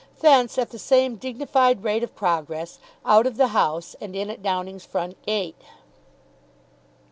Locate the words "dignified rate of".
1.17-2.15